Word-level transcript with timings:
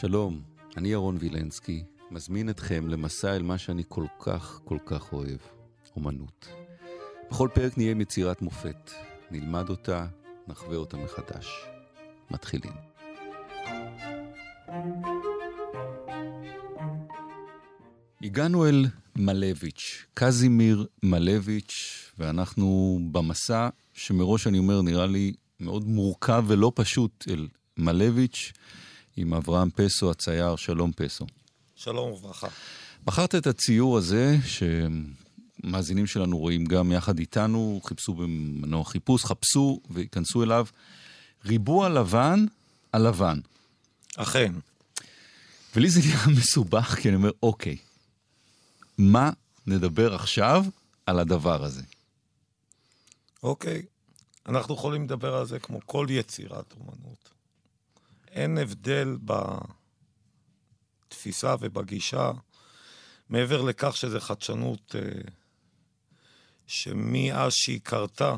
שלום, 0.00 0.42
אני 0.76 0.88
ירון 0.88 1.16
וילנסקי, 1.20 1.84
מזמין 2.10 2.50
אתכם 2.50 2.88
למסע 2.88 3.36
אל 3.36 3.42
מה 3.42 3.58
שאני 3.58 3.82
כל 3.88 4.06
כך 4.18 4.60
כל 4.64 4.78
כך 4.86 5.12
אוהב, 5.12 5.38
אומנות. 5.96 6.48
בכל 7.30 7.48
פרק 7.54 7.78
נהיה 7.78 7.90
עם 7.90 8.00
יצירת 8.00 8.42
מופת, 8.42 8.90
נלמד 9.30 9.68
אותה, 9.68 10.06
נחווה 10.48 10.76
אותה 10.76 10.96
מחדש. 10.96 11.46
מתחילים. 12.30 12.72
הגענו 18.22 18.66
אל 18.66 18.86
מלביץ', 19.16 20.06
קזימיר 20.14 20.86
מלביץ', 21.02 22.10
ואנחנו 22.18 22.98
במסע 23.12 23.68
שמראש 23.92 24.46
אני 24.46 24.58
אומר 24.58 24.82
נראה 24.82 25.06
לי 25.06 25.32
מאוד 25.60 25.88
מורכב 25.88 26.44
ולא 26.46 26.72
פשוט 26.74 27.24
אל 27.28 27.48
מלביץ', 27.76 28.52
עם 29.20 29.34
אברהם 29.34 29.70
פסו, 29.70 30.10
הצייר, 30.10 30.56
שלום 30.56 30.92
פסו. 30.96 31.26
שלום 31.76 32.12
וברכה. 32.12 32.48
בחרת 33.04 33.34
את 33.34 33.46
הציור 33.46 33.98
הזה, 33.98 34.36
שמאזינים 35.62 36.06
שלנו 36.06 36.38
רואים 36.38 36.64
גם 36.64 36.92
יחד 36.92 37.18
איתנו, 37.18 37.80
חיפשו 37.84 38.14
במנוע 38.14 38.84
חיפוש, 38.84 39.24
חפשו 39.24 39.80
וייכנסו 39.90 40.42
אליו. 40.42 40.66
ריבוע 41.44 41.88
לבן 41.88 42.44
על 42.92 43.08
לבן. 43.08 43.40
אכן. 44.16 44.52
ולי 45.76 45.90
זה 45.90 46.00
נראה 46.00 46.28
מסובך, 46.38 46.98
כי 47.02 47.08
אני 47.08 47.16
אומר, 47.16 47.30
אוקיי, 47.42 47.76
מה 48.98 49.30
נדבר 49.66 50.14
עכשיו 50.14 50.64
על 51.06 51.18
הדבר 51.18 51.64
הזה? 51.64 51.82
אוקיי, 53.42 53.82
אנחנו 54.46 54.74
יכולים 54.74 55.04
לדבר 55.04 55.34
על 55.34 55.46
זה 55.46 55.58
כמו 55.58 55.80
כל 55.86 56.06
יצירת 56.10 56.74
אומנות. 56.80 57.37
אין 58.38 58.58
הבדל 58.58 59.16
בתפיסה 61.08 61.54
ובגישה, 61.60 62.30
מעבר 63.28 63.62
לכך 63.62 63.96
שזו 63.96 64.20
חדשנות 64.20 64.94
אה, 64.94 65.00
שמאז 66.66 67.52
שהיא 67.52 67.80
קרתה, 67.82 68.36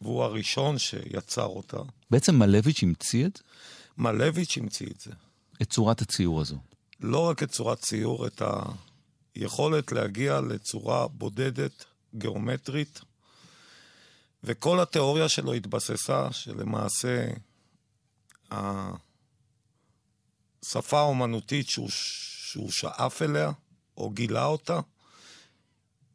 והוא 0.00 0.22
הראשון 0.22 0.78
שיצר 0.78 1.46
אותה. 1.46 1.76
בעצם 2.10 2.38
מלביץ' 2.38 2.82
המציא 2.82 3.26
את 3.26 3.36
זה? 3.36 3.42
מלביץ' 3.98 4.58
המציא 4.58 4.86
את 4.86 5.00
זה. 5.00 5.10
את 5.62 5.70
צורת 5.70 6.02
הציור 6.02 6.40
הזו. 6.40 6.58
לא 7.00 7.28
רק 7.28 7.42
את 7.42 7.50
צורת 7.50 7.78
ציור, 7.78 8.26
את 8.26 8.42
היכולת 9.34 9.92
להגיע 9.92 10.40
לצורה 10.40 11.08
בודדת, 11.08 11.84
גיאומטרית, 12.14 13.00
וכל 14.44 14.80
התיאוריה 14.80 15.28
שלו 15.28 15.52
התבססה 15.52 16.32
שלמעשה 16.32 17.26
השפה 20.62 20.98
האומנותית 20.98 21.68
שהוא, 21.68 21.88
שהוא 21.90 22.70
שאף 22.70 23.22
אליה, 23.22 23.52
או 23.96 24.10
גילה 24.10 24.44
אותה, 24.44 24.80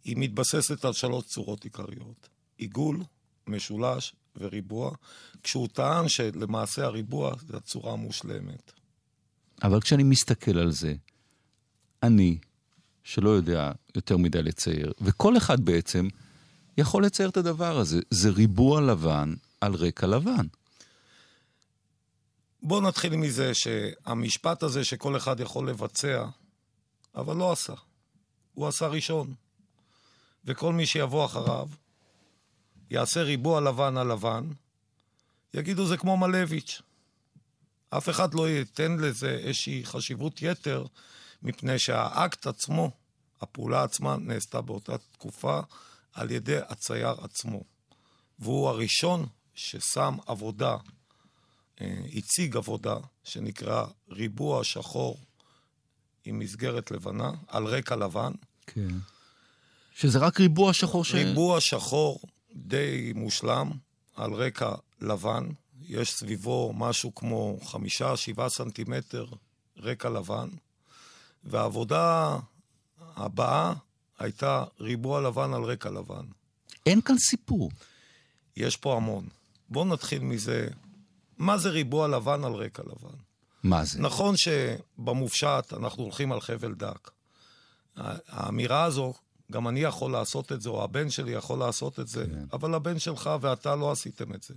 היא 0.03 0.15
מתבססת 0.17 0.85
על 0.85 0.93
שלוש 0.93 1.25
צורות 1.25 1.63
עיקריות. 1.63 2.29
עיגול, 2.57 3.03
משולש 3.47 4.13
וריבוע, 4.37 4.95
כשהוא 5.43 5.67
טען 5.67 6.09
שלמעשה 6.09 6.85
הריבוע 6.85 7.35
זה 7.47 7.57
הצורה 7.57 7.93
המושלמת. 7.93 8.71
אבל 9.63 9.81
כשאני 9.81 10.03
מסתכל 10.03 10.57
על 10.57 10.71
זה, 10.71 10.95
אני, 12.03 12.37
שלא 13.03 13.29
יודע 13.29 13.71
יותר 13.95 14.17
מדי 14.17 14.43
לצייר, 14.43 14.93
וכל 15.01 15.37
אחד 15.37 15.65
בעצם 15.65 16.07
יכול 16.77 17.05
לצייר 17.05 17.29
את 17.29 17.37
הדבר 17.37 17.77
הזה. 17.77 17.99
זה 18.09 18.29
ריבוע 18.29 18.81
לבן 18.81 19.33
על 19.61 19.73
רקע 19.73 20.07
לבן. 20.07 20.45
בואו 22.67 22.81
נתחיל 22.81 23.15
מזה 23.15 23.53
שהמשפט 23.53 24.63
הזה 24.63 24.83
שכל 24.83 25.17
אחד 25.17 25.39
יכול 25.39 25.69
לבצע, 25.69 26.25
אבל 27.15 27.35
לא 27.35 27.51
עשה. 27.51 27.73
הוא 28.53 28.67
עשה 28.67 28.87
ראשון. 28.87 29.33
וכל 30.45 30.73
מי 30.73 30.85
שיבוא 30.85 31.25
אחריו, 31.25 31.69
יעשה 32.89 33.21
ריבוע 33.21 33.61
לבן 33.61 33.97
על 33.97 34.11
לבן, 34.11 34.47
יגידו 35.53 35.87
זה 35.87 35.97
כמו 35.97 36.17
מלביץ'. 36.17 36.81
אף 37.89 38.09
אחד 38.09 38.33
לא 38.33 38.49
ייתן 38.49 38.97
לזה 38.99 39.29
איזושהי 39.29 39.85
חשיבות 39.85 40.41
יתר, 40.41 40.85
מפני 41.41 41.79
שהאקט 41.79 42.47
עצמו, 42.47 42.91
הפעולה 43.41 43.83
עצמה, 43.83 44.17
נעשתה 44.17 44.61
באותה 44.61 44.97
תקופה 44.97 45.59
על 46.13 46.31
ידי 46.31 46.57
הצייר 46.57 47.15
עצמו. 47.21 47.63
והוא 48.39 48.69
הראשון 48.69 49.27
ששם 49.55 50.17
עבודה, 50.25 50.77
הציג 52.13 52.57
עבודה, 52.57 52.95
שנקרא 53.23 53.85
ריבוע 54.09 54.63
שחור 54.63 55.17
עם 56.25 56.39
מסגרת 56.39 56.91
לבנה, 56.91 57.31
על 57.47 57.65
רקע 57.65 57.95
לבן. 57.95 58.31
כן. 58.67 58.87
שזה 59.95 60.19
רק 60.19 60.39
ריבוע 60.39 60.73
שחור 60.73 61.05
ש... 61.05 61.13
ריבוע 61.13 61.61
שחור 61.61 62.19
די 62.55 63.11
מושלם, 63.15 63.71
על 64.15 64.33
רקע 64.33 64.71
לבן. 65.01 65.47
יש 65.81 66.13
סביבו 66.13 66.73
משהו 66.75 67.15
כמו 67.15 67.59
חמישה, 67.63 68.17
שבעה 68.17 68.49
סנטימטר 68.49 69.25
רקע 69.77 70.09
לבן. 70.09 70.49
והעבודה 71.43 72.37
הבאה 73.15 73.73
הייתה 74.19 74.63
ריבוע 74.79 75.21
לבן 75.21 75.53
על 75.53 75.63
רקע 75.63 75.89
לבן. 75.89 76.25
אין 76.85 77.01
כאן 77.01 77.17
סיפור. 77.17 77.71
יש 78.57 78.77
פה 78.77 78.95
המון. 78.95 79.27
בואו 79.69 79.85
נתחיל 79.85 80.19
מזה, 80.21 80.67
מה 81.37 81.57
זה 81.57 81.69
ריבוע 81.69 82.07
לבן 82.07 82.43
על 82.43 82.53
רקע 82.53 82.83
לבן? 82.83 83.17
מה 83.63 83.85
זה? 83.85 84.01
נכון 84.01 84.35
שבמופשט 84.37 85.73
אנחנו 85.73 86.03
הולכים 86.03 86.31
על 86.31 86.41
חבל 86.41 86.73
דק. 86.73 87.11
האמירה 88.27 88.83
הזו, 88.83 89.13
גם 89.51 89.67
אני 89.67 89.79
יכול 89.79 90.11
לעשות 90.11 90.51
את 90.51 90.61
זה, 90.61 90.69
או 90.69 90.83
הבן 90.83 91.09
שלי 91.09 91.31
יכול 91.31 91.59
לעשות 91.59 91.99
את 91.99 92.07
זה, 92.07 92.25
כן. 92.25 92.45
אבל 92.53 92.73
הבן 92.73 92.99
שלך 92.99 93.29
ואתה 93.41 93.75
לא 93.75 93.91
עשיתם 93.91 94.33
את 94.33 94.43
זה. 94.43 94.53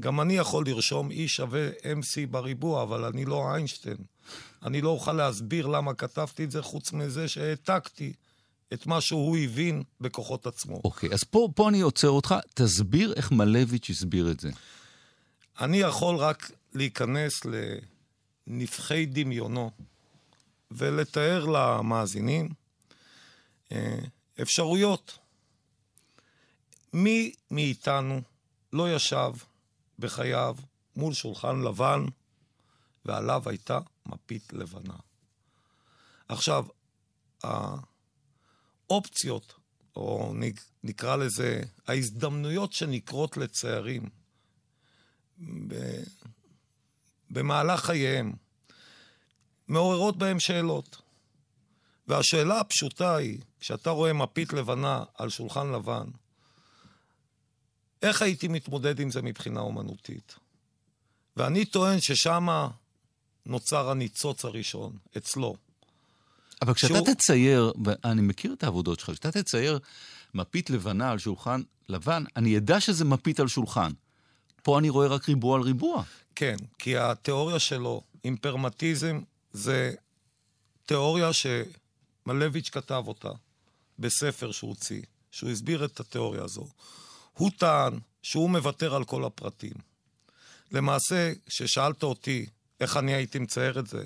גם 0.00 0.20
אני 0.20 0.36
יכול 0.36 0.66
לרשום 0.66 1.10
E 1.10 1.14
שווה 1.26 1.68
MC 1.70 2.30
בריבוע, 2.30 2.82
אבל 2.82 3.04
אני 3.04 3.24
לא 3.24 3.54
איינשטיין. 3.54 3.96
אני 4.62 4.80
לא 4.80 4.88
אוכל 4.88 5.12
להסביר 5.12 5.66
למה 5.66 5.94
כתבתי 5.94 6.44
את 6.44 6.50
זה, 6.50 6.62
חוץ 6.62 6.92
מזה 6.92 7.28
שהעתקתי 7.28 8.12
את 8.72 8.86
מה 8.86 9.00
שהוא 9.00 9.36
הבין 9.36 9.82
בכוחות 10.00 10.46
עצמו. 10.46 10.80
אוקיי, 10.84 11.12
אז 11.12 11.24
פה, 11.24 11.48
פה 11.54 11.68
אני 11.68 11.80
עוצר 11.80 12.08
אותך, 12.08 12.34
תסביר 12.54 13.12
איך 13.16 13.32
מלביץ' 13.32 13.90
הסביר 13.90 14.30
את 14.30 14.40
זה. 14.40 14.50
אני 15.60 15.76
יכול 15.76 16.16
רק 16.16 16.50
להיכנס 16.72 17.32
לנבחי 18.46 19.06
דמיונו 19.06 19.70
ולתאר 20.70 21.44
למאזינים 21.44 22.48
אה, 23.72 23.98
אפשרויות. 24.42 25.18
מי 26.92 27.32
מאיתנו 27.50 28.20
לא 28.72 28.94
ישב 28.94 29.32
בחייו 29.98 30.56
מול 30.96 31.14
שולחן 31.14 31.60
לבן 31.60 32.04
ועליו 33.04 33.42
הייתה 33.46 33.78
מפית 34.06 34.52
לבנה. 34.52 34.96
עכשיו, 36.28 36.66
האופציות, 38.90 39.54
או 39.96 40.34
נקרא 40.82 41.16
לזה, 41.16 41.62
ההזדמנויות 41.86 42.72
שנקרות 42.72 43.36
לציירים 43.36 44.08
במהלך 47.30 47.80
חייהם, 47.80 48.32
מעוררות 49.68 50.16
בהם 50.18 50.40
שאלות. 50.40 51.02
והשאלה 52.08 52.60
הפשוטה 52.60 53.16
היא, 53.16 53.38
כשאתה 53.60 53.90
רואה 53.90 54.12
מפית 54.12 54.52
לבנה 54.52 55.04
על 55.14 55.30
שולחן 55.30 55.72
לבן, 55.72 56.06
איך 58.02 58.22
הייתי 58.22 58.48
מתמודד 58.48 59.00
עם 59.00 59.10
זה 59.10 59.22
מבחינה 59.22 59.60
אומנותית? 59.60 60.34
ואני 61.36 61.64
טוען 61.64 62.00
ששם 62.00 62.48
נוצר 63.46 63.90
הניצוץ 63.90 64.44
הראשון, 64.44 64.96
אצלו. 65.16 65.56
אבל 66.62 66.74
כשאתה 66.74 66.94
שהוא... 66.94 67.06
תצייר, 67.14 67.72
ואני 67.84 68.22
מכיר 68.22 68.52
את 68.52 68.64
העבודות 68.64 69.00
שלך, 69.00 69.10
כשאתה 69.10 69.32
תצייר 69.32 69.78
מפית 70.34 70.70
לבנה 70.70 71.10
על 71.10 71.18
שולחן 71.18 71.62
לבן, 71.88 72.24
אני 72.36 72.58
אדע 72.58 72.80
שזה 72.80 73.04
מפית 73.04 73.40
על 73.40 73.48
שולחן. 73.48 73.90
פה 74.64 74.78
אני 74.78 74.88
רואה 74.90 75.06
רק 75.06 75.28
ריבוע 75.28 75.56
על 75.56 75.62
ריבוע. 75.62 76.02
כן, 76.34 76.56
כי 76.78 76.96
התיאוריה 76.96 77.58
שלו 77.58 78.02
עם 78.24 78.36
פרמטיזם 78.36 79.20
זה 79.52 79.94
תיאוריה 80.86 81.30
שמלביץ' 81.32 82.70
כתב 82.70 83.04
אותה 83.06 83.28
בספר 83.98 84.52
שהוא 84.52 84.70
הוציא, 84.70 85.02
שהוא 85.30 85.50
הסביר 85.50 85.84
את 85.84 86.00
התיאוריה 86.00 86.44
הזו. 86.44 86.66
הוא 87.34 87.50
טען 87.58 87.98
שהוא 88.22 88.50
מוותר 88.50 88.94
על 88.94 89.04
כל 89.04 89.24
הפרטים. 89.24 89.74
למעשה, 90.72 91.32
כששאלת 91.46 92.02
אותי 92.02 92.46
איך 92.80 92.96
אני 92.96 93.14
הייתי 93.14 93.38
מצייר 93.38 93.78
את 93.78 93.86
זה, 93.86 94.04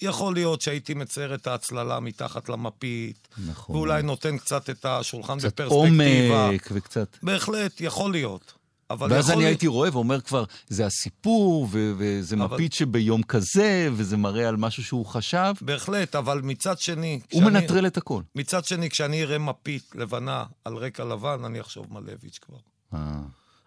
יכול 0.00 0.34
להיות 0.34 0.60
שהייתי 0.60 0.94
מצייר 0.94 1.34
את 1.34 1.46
ההצללה 1.46 2.00
מתחת 2.00 2.48
למפית, 2.48 3.28
נכון. 3.46 3.76
ואולי 3.76 4.02
נותן 4.02 4.38
קצת 4.38 4.70
את 4.70 4.84
השולחן 4.84 5.38
קצת 5.38 5.60
בפרספקטיבה. 5.60 6.46
עומק 6.46 6.68
וקצת... 6.72 7.16
בהחלט, 7.22 7.80
יכול 7.80 8.12
להיות. 8.12 8.57
אבל 8.90 9.12
ואז 9.12 9.30
אני 9.30 9.38
להיות- 9.38 9.48
הייתי 9.48 9.66
רואה 9.66 9.88
ואומר 9.92 10.20
כבר, 10.20 10.44
זה 10.68 10.86
הסיפור, 10.86 11.68
ו- 11.70 11.92
וזה 11.98 12.36
אבל- 12.36 12.54
מפית 12.54 12.72
שביום 12.72 13.22
כזה, 13.22 13.88
וזה 13.92 14.16
מראה 14.16 14.48
על 14.48 14.56
משהו 14.56 14.84
שהוא 14.84 15.06
חשב. 15.06 15.54
בהחלט, 15.60 16.14
אבל 16.14 16.40
מצד 16.44 16.78
שני... 16.78 17.20
הוא 17.32 17.40
כשאני- 17.42 17.60
מנטרל 17.60 17.86
את 17.86 17.96
הכל. 17.96 18.22
מצד 18.34 18.64
שני, 18.64 18.90
כשאני 18.90 19.22
אראה 19.22 19.38
מפית 19.38 19.92
לבנה 19.94 20.44
על 20.64 20.76
רקע 20.76 21.04
לבן, 21.04 21.44
אני 21.44 21.60
אחשוב 21.60 21.86
מלביץ' 21.92 22.38
כבר. 22.38 22.58
אה, 22.94 23.20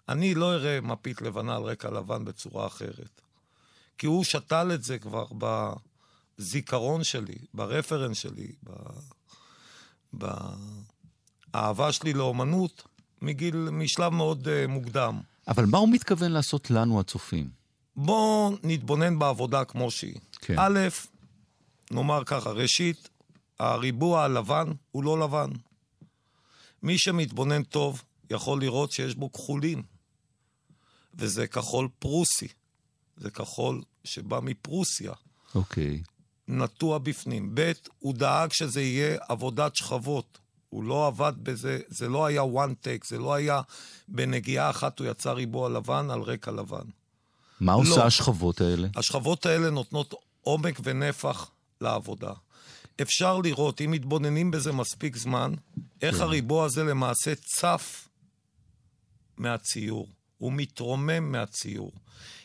אני 0.09 0.33
לא 0.35 0.53
אראה 0.53 0.81
מפית 0.81 1.21
לבנה 1.21 1.55
על 1.55 1.63
רקע 1.63 1.89
לבן 1.91 2.25
בצורה 2.25 2.67
אחרת. 2.67 3.21
כי 3.97 4.07
הוא 4.07 4.23
שתל 4.23 4.71
את 4.73 4.83
זה 4.83 4.97
כבר 4.99 5.25
בזיכרון 6.39 7.03
שלי, 7.03 7.35
ברפרנס 7.53 8.17
שלי, 8.17 8.51
ב... 8.63 8.69
באהבה 11.53 11.91
שלי 11.91 12.13
לאומנות, 12.13 12.83
מגיל, 13.21 13.55
משלב 13.55 14.13
מאוד 14.13 14.47
uh, 14.47 14.67
מוקדם. 14.67 15.19
אבל 15.47 15.65
מה 15.65 15.77
הוא 15.77 15.89
מתכוון 15.89 16.31
לעשות 16.31 16.71
לנו, 16.71 16.99
הצופים? 16.99 17.49
בואו 17.95 18.55
נתבונן 18.63 19.19
בעבודה 19.19 19.65
כמו 19.65 19.91
שהיא. 19.91 20.19
כן. 20.41 20.55
א', 20.59 20.79
נאמר 21.91 22.23
ככה, 22.25 22.49
ראשית, 22.49 23.09
הריבוע 23.59 24.23
הלבן 24.23 24.67
הוא 24.91 25.03
לא 25.03 25.19
לבן. 25.19 25.49
מי 26.83 26.97
שמתבונן 26.97 27.63
טוב 27.63 28.03
יכול 28.29 28.61
לראות 28.61 28.91
שיש 28.91 29.15
בו 29.15 29.31
כחולים, 29.31 29.83
וזה 31.13 31.47
כחול 31.47 31.87
פרוסי. 31.99 32.47
זה 33.17 33.31
כחול 33.31 33.81
שבא 34.03 34.39
מפרוסיה, 34.39 35.13
אוקיי. 35.55 36.01
נטוע 36.47 36.97
בפנים. 36.97 37.51
ב', 37.53 37.71
הוא 37.99 38.13
דאג 38.13 38.51
שזה 38.53 38.81
יהיה 38.81 39.17
עבודת 39.29 39.75
שכבות. 39.75 40.39
הוא 40.71 40.83
לא 40.83 41.07
עבד 41.07 41.33
בזה, 41.43 41.79
זה 41.87 42.09
לא 42.09 42.25
היה 42.25 42.41
one 42.41 42.85
take, 42.85 43.07
זה 43.07 43.17
לא 43.17 43.33
היה 43.33 43.61
בנגיעה 44.07 44.69
אחת 44.69 44.99
הוא 44.99 45.07
יצר 45.07 45.33
ריבוע 45.33 45.69
לבן 45.69 46.07
על 46.11 46.21
רקע 46.21 46.51
לבן. 46.51 46.85
מה 47.59 47.73
עושה 47.73 47.95
לא. 47.95 48.03
השכבות 48.03 48.61
האלה? 48.61 48.87
השכבות 48.95 49.45
האלה 49.45 49.69
נותנות 49.69 50.13
עומק 50.41 50.79
ונפח 50.83 51.51
לעבודה. 51.81 52.31
אפשר 53.01 53.37
לראות, 53.37 53.81
אם 53.81 53.91
מתבוננים 53.91 54.51
בזה 54.51 54.71
מספיק 54.71 55.17
זמן, 55.17 55.53
איך 56.01 56.15
כן. 56.15 56.21
הריבוע 56.21 56.65
הזה 56.65 56.83
למעשה 56.83 57.33
צף 57.35 58.07
מהציור. 59.37 60.07
הוא 60.37 60.53
מתרומם 60.53 61.31
מהציור. 61.31 61.91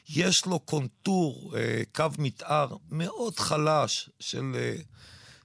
יש 0.09 0.47
לו 0.47 0.59
קונטור, 0.59 1.55
אה, 1.57 1.83
קו 1.95 2.05
מתאר 2.19 2.77
מאוד 2.91 3.39
חלש 3.39 4.11
של 4.21 4.53
אה, 4.55 4.77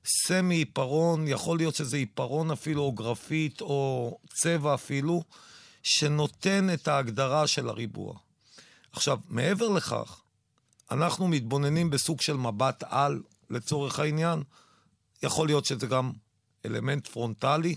סמי 0.06 0.56
עיפרון, 0.56 1.28
יכול 1.28 1.58
להיות 1.58 1.76
שזה 1.76 1.98
עיפרון 1.98 2.52
אפילו, 2.52 2.82
או 2.82 2.92
גרפית, 2.92 3.62
או 3.62 4.18
צבע 4.34 4.74
אפילו, 4.74 5.24
שנותן 5.84 6.74
את 6.74 6.88
ההגדרה 6.88 7.48
של 7.48 7.70
הריבוע. 7.70 8.18
עכשיו, 8.92 9.20
מעבר 9.30 9.70
לכך, 9.70 10.22
אנחנו 10.92 11.28
מתבוננים 11.28 11.90
בסוג 11.90 12.22
של 12.22 12.38
מבט 12.38 12.84
על, 12.88 13.22
לצורך 13.50 14.00
העניין. 14.00 14.44
יכול 15.24 15.48
להיות 15.48 15.66
שזה 15.66 15.88
גם 15.88 16.12
אלמנט 16.66 17.08
פרונטלי, 17.08 17.76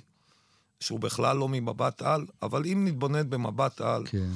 שהוא 0.81 1.01
בכלל 1.01 1.37
לא 1.37 1.49
ממבט 1.49 2.03
על, 2.03 2.27
אבל 2.43 2.67
אם 2.67 2.85
נתבונן 2.89 3.31
במבט 3.31 3.81
על, 3.81 4.07
כן. 4.07 4.31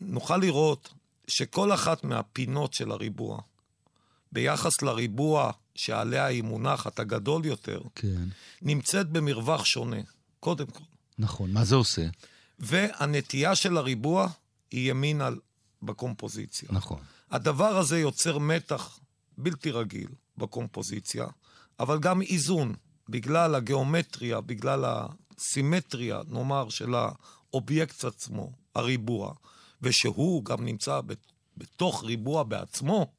נוכל 0.00 0.36
לראות 0.36 0.92
שכל 1.28 1.74
אחת 1.74 2.04
מהפינות 2.04 2.74
של 2.74 2.90
הריבוע, 2.90 3.40
ביחס 4.32 4.82
לריבוע 4.82 5.50
שעליה 5.74 6.24
היא 6.24 6.42
מונחת, 6.42 6.98
הגדול 6.98 7.46
יותר, 7.46 7.80
כן. 7.94 8.24
נמצאת 8.62 9.08
במרווח 9.10 9.64
שונה, 9.64 9.96
קודם 10.40 10.66
כל. 10.66 10.84
נכון. 11.18 11.50
מה 11.52 11.64
זה 11.64 11.74
עושה? 11.74 12.06
והנטייה 12.58 13.54
של 13.56 13.76
הריבוע 13.76 14.28
היא 14.70 14.90
ימינה 14.90 15.28
בקומפוזיציה. 15.82 16.68
נכון. 16.72 17.00
הדבר 17.30 17.76
הזה 17.78 17.98
יוצר 18.00 18.38
מתח 18.38 18.98
בלתי 19.38 19.70
רגיל 19.70 20.08
בקומפוזיציה, 20.38 21.26
אבל 21.80 21.98
גם 21.98 22.22
איזון, 22.22 22.74
בגלל 23.08 23.54
הגיאומטריה, 23.54 24.40
בגלל 24.40 24.84
הסימטריה, 25.38 26.20
נאמר, 26.28 26.68
של 26.68 26.94
האובייקט 26.94 28.04
עצמו, 28.04 28.52
הריבוע, 28.74 29.34
ושהוא 29.82 30.44
גם 30.44 30.64
נמצא 30.64 31.00
בת- 31.00 31.32
בתוך 31.56 32.04
ריבוע 32.04 32.42
בעצמו, 32.42 33.12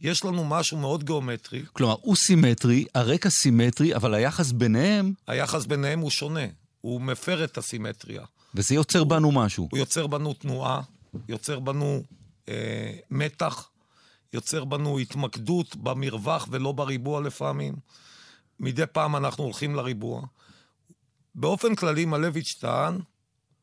יש 0.00 0.24
לנו 0.24 0.44
משהו 0.44 0.78
מאוד 0.78 1.04
גיאומטרי. 1.04 1.62
כלומר, 1.72 1.96
הוא 2.00 2.16
סימטרי, 2.16 2.84
הרקע 2.94 3.30
סימטרי, 3.30 3.94
אבל 3.94 4.14
היחס 4.14 4.52
ביניהם, 4.52 5.12
היחס 5.26 5.66
ביניהם 5.66 6.00
הוא 6.00 6.10
שונה, 6.10 6.46
הוא 6.80 7.00
מפר 7.00 7.44
את 7.44 7.58
הסימטריה. 7.58 8.24
וזה 8.54 8.74
יוצר 8.74 9.04
בנו 9.04 9.32
משהו. 9.32 9.68
הוא 9.70 9.78
יוצר 9.78 10.06
בנו 10.06 10.34
תנועה, 10.34 10.80
יוצר 11.28 11.60
בנו 11.60 12.02
אה, 12.48 12.92
מתח, 13.10 13.68
יוצר 14.32 14.64
בנו 14.64 14.98
התמקדות 14.98 15.76
במרווח 15.76 16.48
ולא 16.50 16.72
בריבוע 16.72 17.20
לפעמים. 17.20 17.74
מדי 18.60 18.86
פעם 18.92 19.16
אנחנו 19.16 19.44
הולכים 19.44 19.74
לריבוע. 19.74 20.22
באופן 21.34 21.74
כללי, 21.74 22.04
מלביץ' 22.04 22.56
טען 22.60 22.98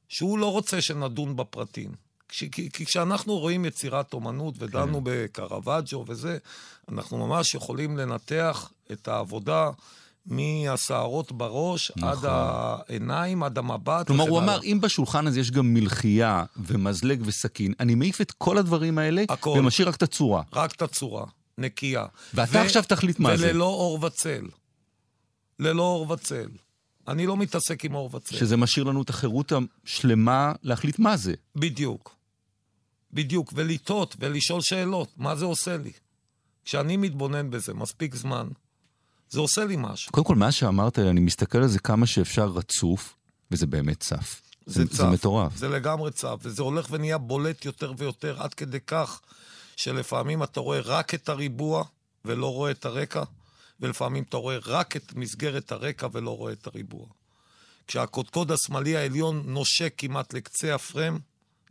שהוא 0.07 0.39
לא 0.39 0.51
רוצה 0.51 0.81
שנדון 0.81 1.35
בפרטים. 1.35 1.91
כי, 2.33 2.69
כי 2.73 2.85
כשאנחנו 2.85 3.37
רואים 3.37 3.65
יצירת 3.65 4.13
אומנות, 4.13 4.55
ודנו 4.59 4.97
כן. 4.97 5.03
בקרווג'ו 5.03 6.05
וזה, 6.07 6.37
אנחנו 6.89 7.27
ממש 7.27 7.55
יכולים 7.55 7.97
לנתח 7.97 8.69
את 8.91 9.07
העבודה 9.07 9.69
מהשערות 10.25 11.31
בראש 11.31 11.91
נכון. 11.95 12.09
עד 12.09 12.17
העיניים, 12.25 13.43
עד 13.43 13.57
המבט. 13.57 14.07
כלומר, 14.07 14.23
הוא. 14.23 14.39
אמר, 14.39 14.63
אם 14.63 14.79
בשולחן 14.81 15.27
הזה 15.27 15.39
יש 15.39 15.51
גם 15.51 15.73
מלחייה 15.73 16.43
ומזלג 16.57 17.21
וסכין, 17.25 17.73
אני 17.79 17.95
מעיף 17.95 18.21
את 18.21 18.31
כל 18.31 18.57
הדברים 18.57 18.97
האלה, 18.97 19.23
הכל. 19.29 19.55
ומשאיר 19.59 19.87
רק 19.87 19.95
את 19.95 20.03
הצורה. 20.03 20.43
רק 20.53 20.75
את 20.75 20.81
הצורה, 20.81 21.25
נקייה. 21.57 22.05
ואתה 22.33 22.61
עכשיו 22.61 22.83
תחליט 22.83 23.19
מה 23.19 23.37
זה. 23.37 23.49
וללא 23.49 23.65
אור 23.65 24.05
וצל. 24.05 24.45
ללא 25.59 25.83
אור 25.83 26.11
וצל. 26.11 26.47
אני 27.07 27.25
לא 27.25 27.37
מתעסק 27.37 27.85
עם 27.85 27.95
אור 27.95 28.15
וצל. 28.15 28.35
שזה 28.35 28.57
משאיר 28.57 28.85
לנו 28.85 29.01
את 29.01 29.09
החירות 29.09 29.51
השלמה 29.85 30.51
להחליט 30.63 30.99
מה 30.99 31.17
זה. 31.17 31.33
בדיוק. 31.55 32.22
בדיוק. 33.13 33.51
ולטעות 33.55 34.15
ולשאול 34.19 34.61
שאלות, 34.61 35.09
מה 35.17 35.35
זה 35.35 35.45
עושה 35.45 35.77
לי? 35.77 35.91
כשאני 36.65 36.97
מתבונן 36.97 37.49
בזה 37.49 37.73
מספיק 37.73 38.15
זמן, 38.15 38.47
זה 39.29 39.39
עושה 39.39 39.65
לי 39.65 39.75
משהו. 39.79 40.11
קודם 40.11 40.25
כל, 40.25 40.35
מאז 40.35 40.53
שאמרת 40.53 40.99
אני 40.99 41.19
מסתכל 41.19 41.57
על 41.57 41.67
זה 41.67 41.79
כמה 41.79 42.05
שאפשר 42.05 42.45
רצוף, 42.45 43.15
וזה 43.51 43.67
באמת 43.67 43.99
צף. 43.99 44.41
זה 44.65 44.87
צף. 44.87 44.95
זה 44.95 45.05
מטורף. 45.05 45.55
זה 45.57 45.69
לגמרי 45.69 46.11
צף, 46.11 46.35
וזה 46.41 46.61
הולך 46.61 46.87
ונהיה 46.91 47.17
בולט 47.17 47.65
יותר 47.65 47.93
ויותר, 47.97 48.41
עד 48.41 48.53
כדי 48.53 48.79
כך 48.87 49.21
שלפעמים 49.75 50.43
אתה 50.43 50.59
רואה 50.59 50.79
רק 50.79 51.13
את 51.13 51.29
הריבוע 51.29 51.83
ולא 52.25 52.53
רואה 52.53 52.71
את 52.71 52.85
הרקע, 52.85 53.23
ולפעמים 53.79 54.23
אתה 54.29 54.37
רואה 54.37 54.57
רק 54.65 54.95
את 54.95 55.13
מסגרת 55.15 55.71
הרקע 55.71 56.07
ולא 56.11 56.37
רואה 56.37 56.53
את 56.53 56.67
הריבוע. 56.67 57.07
כשהקודקוד 57.87 58.51
השמאלי 58.51 58.97
העליון 58.97 59.43
נושק 59.45 59.93
כמעט 59.97 60.33
לקצה 60.33 60.75
הפרם, 60.75 61.19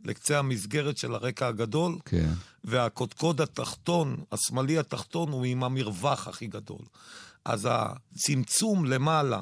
לקצה 0.03 0.39
המסגרת 0.39 0.97
של 0.97 1.15
הרקע 1.15 1.47
הגדול, 1.47 1.97
כן. 2.05 2.29
והקודקוד 2.63 3.41
התחתון, 3.41 4.23
השמאלי 4.31 4.77
התחתון, 4.77 5.31
הוא 5.31 5.45
עם 5.45 5.63
המרווח 5.63 6.27
הכי 6.27 6.47
גדול. 6.47 6.81
אז 7.45 7.69
הצמצום 7.71 8.85
למעלה, 8.85 9.41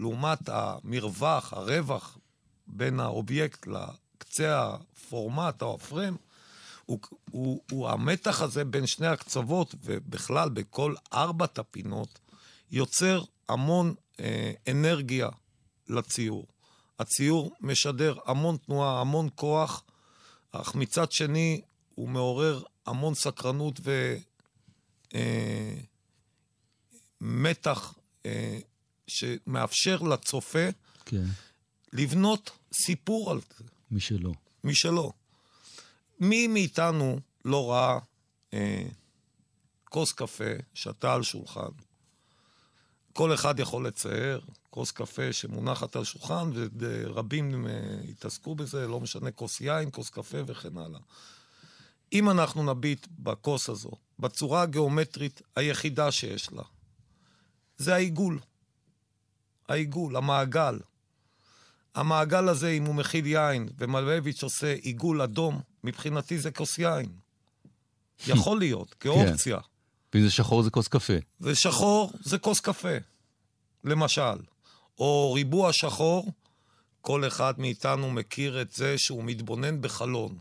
לעומת 0.00 0.48
המרווח, 0.48 1.52
הרווח 1.52 2.18
בין 2.66 3.00
האובייקט 3.00 3.66
לקצה 3.66 4.74
הפורמט 4.74 5.62
או 5.62 5.74
הפרם, 5.74 6.16
הוא, 6.86 6.98
הוא, 7.30 7.60
הוא 7.70 7.88
המתח 7.88 8.42
הזה 8.42 8.64
בין 8.64 8.86
שני 8.86 9.06
הקצוות, 9.06 9.74
ובכלל 9.84 10.48
בכל 10.48 10.94
ארבעת 11.12 11.58
הפינות, 11.58 12.18
יוצר 12.70 13.22
המון 13.48 13.94
אה, 14.20 14.52
אנרגיה 14.70 15.28
לציור. 15.88 16.46
הציור 16.98 17.52
משדר 17.60 18.14
המון 18.26 18.56
תנועה, 18.56 19.00
המון 19.00 19.28
כוח, 19.34 19.84
אך 20.52 20.74
מצד 20.74 21.12
שני 21.12 21.60
הוא 21.94 22.08
מעורר 22.08 22.62
המון 22.86 23.14
סקרנות 23.14 23.80
ומתח 27.20 27.94
אה, 28.26 28.58
שמאפשר 29.06 29.96
לצופה 30.02 30.68
כן. 31.04 31.24
לבנות 31.92 32.50
סיפור 32.72 33.30
על 33.30 33.40
זה, 33.58 33.64
משלו. 33.90 34.34
משלו. 34.64 35.12
מי 36.20 36.46
מאיתנו 36.46 37.20
לא 37.44 37.70
ראה 37.70 37.98
אה, 38.54 38.86
כוס 39.84 40.12
קפה, 40.12 40.44
שתה 40.74 41.14
על 41.14 41.22
שולחן? 41.22 41.70
כל 43.12 43.34
אחד 43.34 43.60
יכול 43.60 43.86
לצייר 43.86 44.40
כוס 44.70 44.90
קפה 44.90 45.32
שמונחת 45.32 45.96
על 45.96 46.04
שולחן, 46.04 46.50
ורבים 46.78 47.66
אה, 47.66 47.72
התעסקו 48.08 48.54
בזה, 48.54 48.86
לא 48.86 49.00
משנה, 49.00 49.30
כוס 49.30 49.60
יין, 49.60 49.88
כוס 49.92 50.10
קפה 50.10 50.38
וכן 50.46 50.78
הלאה. 50.78 51.00
אם 52.12 52.30
אנחנו 52.30 52.74
נביט 52.74 53.06
בכוס 53.18 53.68
הזו, 53.68 53.90
בצורה 54.18 54.62
הגיאומטרית 54.62 55.42
היחידה 55.56 56.12
שיש 56.12 56.52
לה, 56.52 56.62
זה 57.76 57.94
העיגול. 57.94 58.40
העיגול, 59.68 60.16
המעגל. 60.16 60.78
המעגל 61.94 62.48
הזה, 62.48 62.70
אם 62.70 62.84
הוא 62.84 62.94
מכיל 62.94 63.26
יין, 63.26 63.68
ומלביץ' 63.78 64.42
עושה 64.42 64.72
עיגול 64.72 65.22
אדום, 65.22 65.60
מבחינתי 65.84 66.38
זה 66.38 66.50
כוס 66.50 66.78
יין. 66.78 67.12
יכול 68.26 68.58
להיות, 68.58 68.94
כאופציה. 68.94 69.58
ואם 70.14 70.22
זה 70.22 70.30
שחור 70.30 70.62
זה 70.62 70.70
כוס 70.70 70.88
קפה. 70.88 71.12
ושחור 71.40 72.12
זה 72.20 72.38
כוס 72.38 72.60
קפה, 72.60 72.96
למשל. 73.84 74.38
או 74.98 75.32
ריבוע 75.32 75.72
שחור, 75.72 76.32
כל 77.00 77.26
אחד 77.26 77.54
מאיתנו 77.58 78.10
מכיר 78.10 78.62
את 78.62 78.72
זה 78.72 78.98
שהוא 78.98 79.24
מתבונן 79.24 79.80
בחלון. 79.80 80.38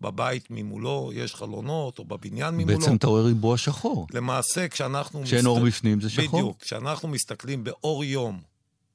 בבית 0.00 0.46
ממולו 0.50 1.10
יש 1.14 1.34
חלונות, 1.34 1.98
או 1.98 2.04
בבניין 2.04 2.54
ממולו. 2.54 2.78
בעצם 2.78 2.96
אתה 2.96 3.06
רואה 3.06 3.22
ריבוע 3.22 3.58
שחור. 3.58 4.06
למעשה, 4.12 4.68
כשאנחנו... 4.68 5.22
כשאין 5.24 5.46
אור 5.46 5.60
בפנים 5.60 6.00
זה 6.00 6.10
שחור. 6.10 6.40
בדיוק. 6.40 6.60
כשאנחנו 6.60 7.08
מסתכלים 7.08 7.64
באור 7.64 8.04
יום 8.04 8.40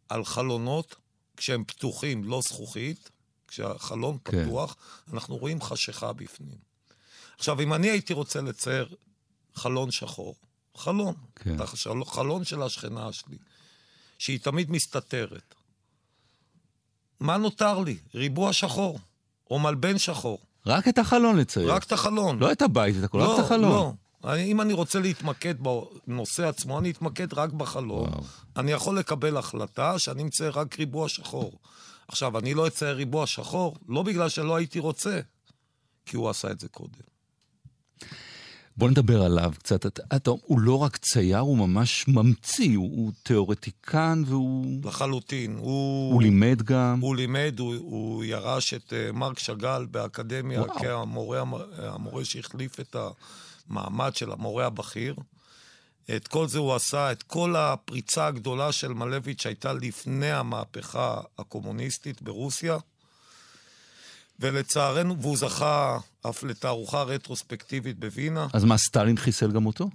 על 0.10 0.26
חלונות, 0.26 0.96
כשהם 1.38 1.64
פתוחים, 1.64 2.24
לא 2.24 2.42
זכוכית, 2.44 3.10
כשהחלון 3.48 4.18
כן. 4.26 4.46
פתוח, 4.46 4.76
אנחנו 5.14 5.38
רואים 5.38 5.62
חשיכה 5.62 6.14
בפנים. 6.14 6.58
עכשיו, 7.38 7.62
אם 7.62 7.74
אני 7.74 7.90
הייתי 7.90 8.14
רוצה 8.14 8.42
לצייר 8.42 8.96
חלון 9.58 9.92
שחור, 9.92 10.36
חלון, 10.76 11.16
כן. 11.36 11.58
חלון 12.06 12.44
של 12.44 12.62
השכנה 12.62 13.12
שלי, 13.12 13.38
שהיא 14.18 14.40
תמיד 14.40 14.72
מסתתרת, 14.72 15.56
מה 17.20 17.38
נותר 17.38 17.80
לי? 17.80 17.98
ריבוע 18.16 18.54
שחור, 18.54 19.00
או 19.52 19.60
מלבן 19.60 19.98
שחור. 19.98 20.40
רק 20.66 20.88
את 20.88 20.98
החלון 20.98 21.38
לצייר. 21.38 21.74
רק 21.74 21.84
את 21.84 21.92
החלון. 21.92 22.40
לא 22.40 22.52
את 22.52 22.62
הבית, 22.62 22.96
את 23.00 23.04
הכל, 23.04 23.20
רק 23.22 23.30
את 23.34 23.38
לא, 23.38 23.46
החלון. 23.46 23.72
לא. 23.72 23.94
אני, 24.24 24.44
אם 24.44 24.62
אני 24.62 24.74
רוצה 24.74 25.00
להתמקד 25.00 25.56
בנושא 26.08 26.48
עצמו, 26.48 26.80
אני 26.80 26.92
אתמקד 26.92 27.34
רק 27.34 27.50
בחלון. 27.50 28.10
וואו. 28.10 28.24
אני 28.58 28.72
יכול 28.72 29.00
לקבל 29.00 29.38
החלטה 29.38 30.00
שאני 30.00 30.24
מצייר 30.24 30.60
רק 30.60 30.80
ריבוע 30.80 31.10
שחור. 31.10 31.60
עכשיו, 32.08 32.38
אני 32.38 32.54
לא 32.54 32.68
אצייר 32.68 32.96
ריבוע 32.96 33.28
שחור, 33.28 33.76
לא 33.88 34.04
בגלל 34.04 34.30
שלא 34.30 34.56
הייתי 34.56 34.80
רוצה, 34.80 35.20
כי 36.06 36.16
הוא 36.16 36.30
עשה 36.30 36.52
את 36.52 36.60
זה 36.60 36.68
קודם. 36.70 37.08
בוא 38.78 38.90
נדבר 38.90 39.24
עליו 39.24 39.54
קצת. 39.60 39.86
אתה, 39.86 40.02
אתה, 40.16 40.32
הוא 40.46 40.60
לא 40.60 40.78
רק 40.78 40.98
צייר, 40.98 41.38
הוא 41.40 41.58
ממש 41.58 42.08
ממציא, 42.08 42.78
הוא, 42.78 42.90
הוא 42.98 43.12
תיאורטיקן 43.24 44.24
והוא 44.26 44.82
לחלוטין. 44.84 45.56
הוא, 45.58 46.14
הוא 46.14 46.22
לימד 46.22 46.62
גם. 46.62 47.00
הוא 47.02 47.16
לימד, 47.16 47.56
הוא, 47.60 47.76
הוא 47.76 48.24
ירש 48.24 48.74
את 48.74 48.94
uh, 48.94 49.12
מרק 49.12 49.40
שאגאל 49.40 49.86
באקדמיה 49.86 50.62
וואו. 50.62 50.80
כמורה 50.80 51.42
המ- 51.42 51.54
המורה 51.78 52.26
שהחליף 52.26 52.80
את 52.80 52.96
המעמד 53.70 54.16
של 54.16 54.32
המורה 54.32 54.66
הבכיר. 54.66 55.16
את 56.16 56.28
כל 56.28 56.48
זה 56.48 56.60
הוא 56.60 56.76
עשה, 56.76 57.12
את 57.12 57.24
כל 57.24 57.56
הפריצה 57.56 58.28
הגדולה 58.28 58.72
של 58.72 58.94
מלביץ' 58.94 59.42
שהייתה 59.42 59.74
לפני 59.74 60.32
המהפכה 60.32 61.20
הקומוניסטית 61.40 62.22
ברוסיה. 62.22 62.78
ולצערנו, 64.40 65.22
והוא 65.22 65.38
זכה 65.38 65.98
אף 66.30 66.44
לתערוכה 66.44 67.04
רטרוספקטיבית 67.04 68.00
בווינה. 68.00 68.48
אז 68.54 68.64
מה, 68.64 68.78
סטלין 68.78 69.18
חיסל 69.18 69.52
גם 69.52 69.66
אותו? 69.66 69.90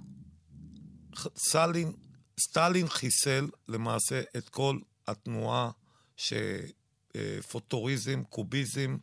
סטלין, 1.37 1.91
סטלין 2.39 2.87
חיסל 2.87 3.47
למעשה 3.67 4.21
את 4.37 4.49
כל 4.49 4.77
התנועה 5.07 5.71
שפוטוריזם, 6.17 8.23
קוביזם, 8.23 8.97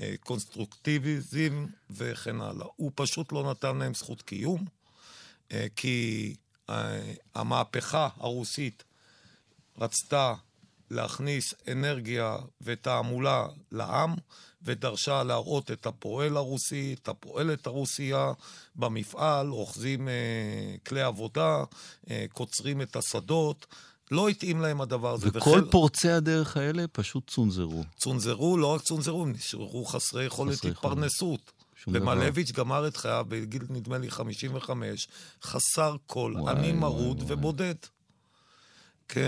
אה, 0.00 0.14
קונסטרוקטיביזם 0.20 1.66
וכן 1.90 2.40
הלאה. 2.40 2.66
הוא 2.76 2.92
פשוט 2.94 3.32
לא 3.32 3.50
נתן 3.50 3.76
להם 3.76 3.94
זכות 3.94 4.22
קיום, 4.22 4.64
אה, 5.52 5.66
כי 5.76 6.34
אה, 6.70 7.12
המהפכה 7.34 8.08
הרוסית 8.16 8.84
רצתה 9.78 10.34
להכניס 10.90 11.54
אנרגיה 11.72 12.36
ותעמולה 12.60 13.46
לעם, 13.72 14.14
ודרשה 14.62 15.22
להראות 15.22 15.70
את 15.70 15.86
הפועל 15.86 16.36
הרוסי, 16.36 16.96
את 17.02 17.08
הפועלת 17.08 17.66
הרוסייה 17.66 18.32
במפעל, 18.76 19.52
אוחזים 19.52 20.08
אה, 20.08 20.14
כלי 20.86 21.02
עבודה, 21.02 21.64
אה, 22.10 22.24
קוצרים 22.32 22.82
את 22.82 22.96
השדות. 22.96 23.66
לא 24.10 24.28
התאים 24.28 24.60
להם 24.60 24.80
הדבר 24.80 25.14
הזה. 25.14 25.28
וכל 25.32 25.38
וחל- 25.50 25.70
פורצי 25.70 26.10
הדרך 26.10 26.56
האלה 26.56 26.84
פשוט 26.92 27.30
צונזרו. 27.30 27.84
צונזרו, 27.96 28.58
לא 28.58 28.66
רק 28.74 28.80
צונזרו, 28.82 29.22
הם 29.22 29.32
נשארו 29.32 29.84
חסרי 29.84 30.24
יכולת. 30.24 30.64
התפרנסות. 30.64 31.52
ומלביץ' 31.88 32.52
גמר 32.52 32.86
את 32.88 32.96
חייו 32.96 33.24
בגיל, 33.28 33.62
נדמה 33.70 33.98
לי, 33.98 34.10
55, 34.10 35.08
חסר 35.42 35.96
כל, 36.06 36.34
עני 36.48 36.72
מרוד. 36.72 37.24
ובודד. 37.26 37.74
כ... 39.08 39.18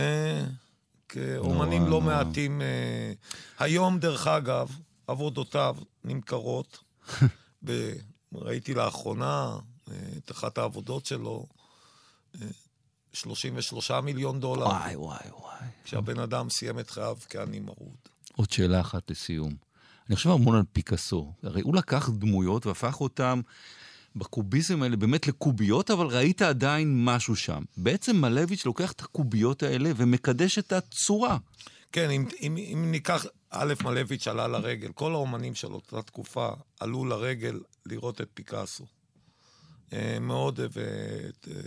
כאומנים 1.08 1.82
נורא, 1.82 1.90
לא. 1.90 2.00
מעטים. 2.00 2.62
אה, 2.62 3.12
היום, 3.58 3.98
דרך 3.98 4.26
אגב, 4.26 4.76
עבודותיו 5.06 5.76
נמכרות. 6.04 6.78
ב... 7.64 7.92
ראיתי 8.34 8.74
לאחרונה 8.74 9.56
אה, 9.90 9.96
את 10.16 10.30
אחת 10.30 10.58
העבודות 10.58 11.06
שלו, 11.06 11.46
אה, 12.34 12.46
33 13.12 13.90
מיליון 13.90 14.40
דולר, 14.40 14.66
וואי, 14.66 14.96
וואי, 14.96 15.18
וואי. 15.40 15.68
כשהבן 15.84 16.18
אדם 16.18 16.50
סיים 16.50 16.78
את 16.78 16.90
חייו 16.90 17.16
כעני 17.28 17.60
מרוד. 17.60 17.96
עוד 18.36 18.50
שאלה 18.50 18.80
אחת 18.80 19.10
לסיום. 19.10 19.54
אני 20.08 20.16
חושב 20.16 20.30
המון 20.30 20.56
על 20.56 20.62
פיקאסו. 20.72 21.32
הרי 21.42 21.60
הוא 21.60 21.74
לקח 21.74 22.08
דמויות 22.08 22.66
והפך 22.66 23.00
אותן 23.00 23.40
בקוביזם 24.18 24.82
האלה 24.82 24.96
באמת 24.96 25.26
לקוביות, 25.26 25.90
אבל 25.90 26.06
ראית 26.06 26.42
עדיין 26.42 27.04
משהו 27.04 27.37
שם. 27.37 27.62
בעצם 27.76 28.16
מלביץ' 28.16 28.66
לוקח 28.66 28.92
את 28.92 29.00
הקוביות 29.00 29.62
האלה 29.62 29.90
ומקדש 29.96 30.58
את 30.58 30.72
הצורה. 30.72 31.38
כן, 31.92 32.10
אם, 32.10 32.26
אם, 32.40 32.56
אם 32.56 32.90
ניקח, 32.90 33.26
א', 33.50 33.75
מלביץ' 33.84 34.28
עלה 34.28 34.48
לרגל, 34.48 34.92
כל 34.92 35.12
האומנים 35.12 35.54
של 35.54 35.72
אותה 35.72 36.02
תקופה 36.02 36.48
עלו 36.80 37.04
לרגל 37.04 37.60
לראות 37.87 38.20
את 38.20 38.28
פיקאסו. 38.34 38.87
אה, 39.92 40.18
מאוד 40.20 40.60
ואת 40.60 41.48
אה, 41.50 41.60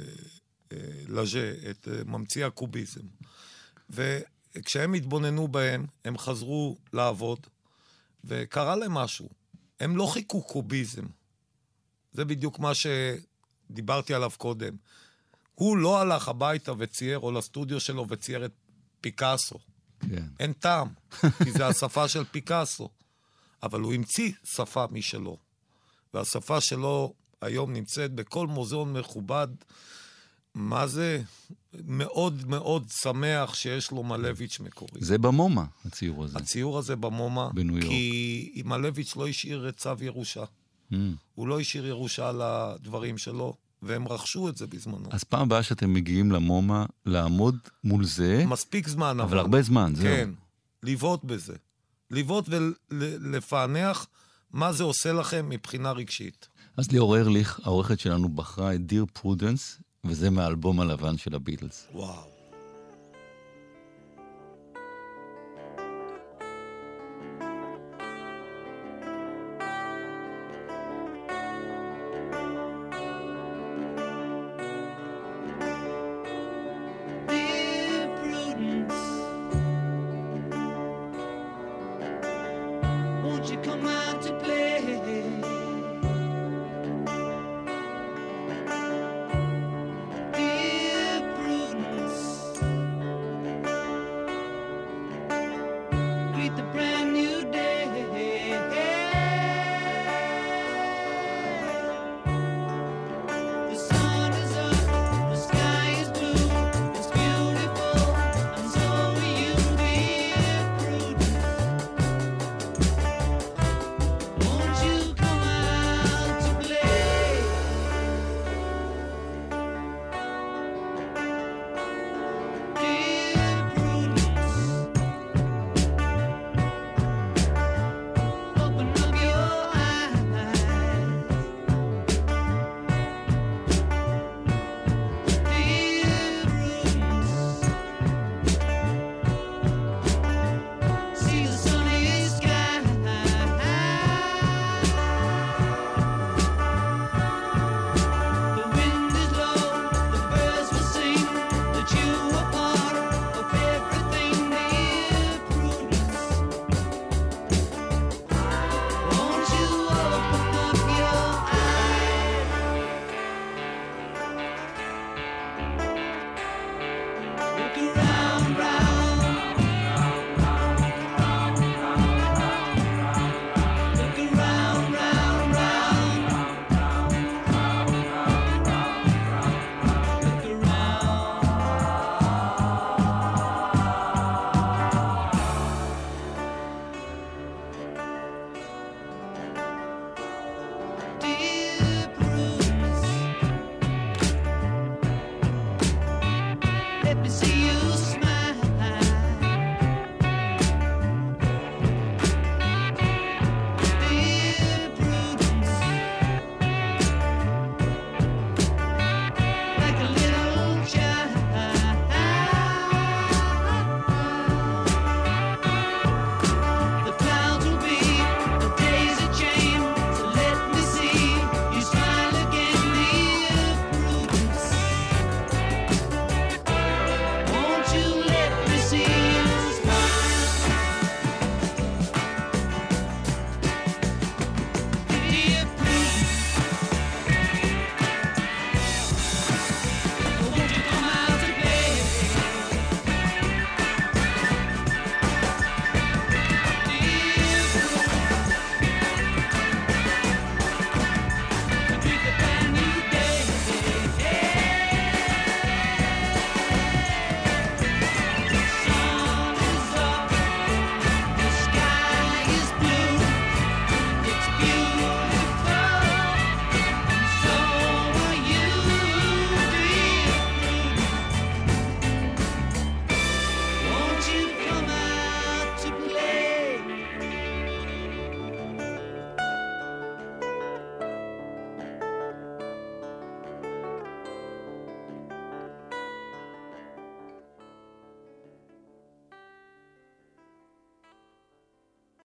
אה, 0.72 0.77
לאז'ה, 1.08 1.53
את 1.70 1.88
ממציא 2.05 2.46
הקוביזם. 2.46 3.01
וכשהם 3.89 4.93
התבוננו 4.93 5.48
בהם, 5.48 5.86
הם 6.05 6.17
חזרו 6.17 6.77
לעבוד, 6.93 7.48
וקרה 8.24 8.75
להם 8.75 8.93
משהו. 8.93 9.29
הם 9.79 9.98
לא 9.98 10.05
חיכו 10.13 10.43
קוביזם. 10.43 11.05
זה 12.13 12.25
בדיוק 12.25 12.60
מה 12.60 12.72
שדיברתי 12.74 14.13
עליו 14.13 14.32
קודם. 14.38 14.75
הוא 15.56 15.77
לא 15.77 16.01
הלך 16.01 16.27
הביתה 16.27 16.74
וצייר, 16.77 17.20
או 17.20 17.32
לסטודיו 17.32 17.80
שלו 17.80 18.06
וצייר 18.10 18.46
את 18.46 18.51
פיקאסו. 19.01 19.60
כן. 20.10 20.25
אין 20.39 20.53
טעם, 20.53 20.88
כי 21.44 21.51
זה 21.51 21.68
השפה 21.68 22.08
של 22.08 22.24
פיקאסו. 22.24 22.89
אבל 23.63 23.80
הוא 23.80 23.94
המציא 23.94 24.32
שפה 24.44 24.86
משלו. 24.91 25.38
והשפה 26.13 26.62
שלו 26.62 27.13
היום 27.41 27.74
נמצאת 27.74 28.12
בכל 28.12 28.48
מוזיאון 28.48 28.94
מכובד. 28.94 29.48
מה 30.56 30.88
זה? 30.88 31.22
מאוד 31.74 32.48
מאוד 32.48 32.88
שמח 33.01 33.53
שיש 33.53 33.91
לו 33.91 34.03
מלביץ' 34.03 34.60
מקורי. 34.60 35.01
זה 35.01 35.18
במומה, 35.18 35.65
הציור 35.86 36.24
הזה. 36.24 36.38
הציור 36.38 36.77
הזה 36.77 36.96
במומה, 36.96 37.50
בניו 37.53 37.77
יורק. 37.77 37.89
כי 37.89 38.62
מלביץ' 38.65 39.15
לא 39.15 39.27
השאיר 39.27 39.70
את 39.70 39.77
צו 39.77 39.89
ירושה. 40.01 40.44
Mm. 40.91 40.95
הוא 41.36 41.48
לא 41.48 41.60
השאיר 41.60 41.88
ירושה 41.88 42.31
לדברים 42.31 43.17
שלו, 43.17 43.53
והם 43.81 44.07
רכשו 44.07 44.50
את 44.50 44.57
זה 44.57 44.67
בזמנו. 44.67 45.10
אז 45.12 45.24
פעם 45.24 45.41
הבאה 45.41 45.63
שאתם 45.63 45.93
מגיעים 45.93 46.31
למומה, 46.31 46.86
לעמוד 47.05 47.57
מול 47.83 48.05
זה, 48.05 48.43
מספיק 48.48 48.88
זמן, 48.88 49.19
אבל 49.19 49.38
הרבה 49.38 49.62
זמן, 49.62 49.93
זהו. 49.95 50.05
כן, 50.05 50.29
לבעוט 50.83 51.24
בזה. 51.24 51.55
לבעוט 52.12 52.50
ולפענח 52.91 54.07
מה 54.53 54.74
זה 54.74 54.83
עושה 54.83 55.13
לכם 55.13 55.50
מבחינה 55.50 55.91
רגשית. 55.91 56.48
אז 56.77 56.91
ליאור 56.91 57.17
ארליך, 57.17 57.60
העורכת 57.63 58.00
שלנו, 58.00 58.29
בחרה 58.29 58.75
את 58.75 58.86
Dear 58.86 59.05
Prudence, 59.13 59.77
וזה 60.05 60.29
מהאלבום 60.29 60.79
הלבן 60.79 61.17
של 61.17 61.36
הביטלס. 61.36 61.88
וואו. 61.93 62.40